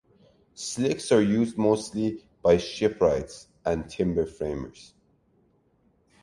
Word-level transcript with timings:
Slicks 0.55 1.11
are 1.15 1.21
used 1.21 1.59
mostly 1.59 2.25
by 2.41 2.57
shipwrights 2.57 3.49
and 3.63 3.87
timber 3.87 4.25
framers. 4.25 4.95